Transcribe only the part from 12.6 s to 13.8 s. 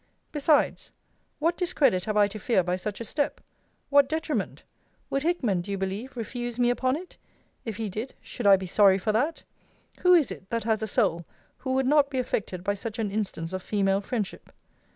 by such an instance of